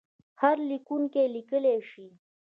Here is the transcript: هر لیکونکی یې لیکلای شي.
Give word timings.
هر 0.41 0.57
لیکونکی 0.69 1.17
یې 1.21 1.31
لیکلای 1.35 1.79
شي. 1.89 2.07